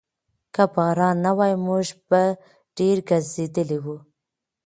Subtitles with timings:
[0.53, 2.21] که باران نه وای، موږ به
[2.77, 3.97] ډېر ګرځېدلي وو.